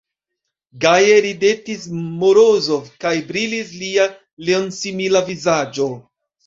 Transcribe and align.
Gaje 0.85 1.17
ridetis 1.25 1.85
Morozov, 2.23 2.91
kaj 3.07 3.15
brilis 3.31 3.73
lia 3.85 4.09
leonsimila 4.51 5.27
vizaĝo. 5.33 5.93